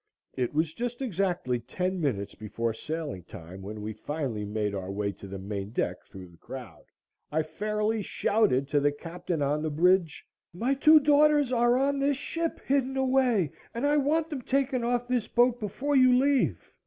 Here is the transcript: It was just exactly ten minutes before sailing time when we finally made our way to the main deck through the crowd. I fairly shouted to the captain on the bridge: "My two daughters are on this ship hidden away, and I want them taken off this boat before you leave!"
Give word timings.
It 0.33 0.51
was 0.55 0.73
just 0.73 0.99
exactly 0.99 1.59
ten 1.59 2.01
minutes 2.01 2.33
before 2.33 2.73
sailing 2.73 3.21
time 3.21 3.61
when 3.61 3.83
we 3.83 3.93
finally 3.93 4.45
made 4.45 4.73
our 4.73 4.89
way 4.91 5.11
to 5.11 5.27
the 5.27 5.37
main 5.37 5.69
deck 5.69 5.97
through 6.07 6.29
the 6.29 6.37
crowd. 6.37 6.85
I 7.31 7.43
fairly 7.43 8.01
shouted 8.01 8.67
to 8.69 8.79
the 8.79 8.91
captain 8.91 9.43
on 9.43 9.61
the 9.61 9.69
bridge: 9.69 10.25
"My 10.55 10.73
two 10.73 10.99
daughters 10.99 11.51
are 11.51 11.77
on 11.77 11.99
this 11.99 12.17
ship 12.17 12.59
hidden 12.61 12.97
away, 12.97 13.51
and 13.75 13.85
I 13.85 13.97
want 13.97 14.31
them 14.31 14.41
taken 14.41 14.83
off 14.83 15.07
this 15.07 15.27
boat 15.27 15.59
before 15.59 15.95
you 15.95 16.11
leave!" 16.17 16.67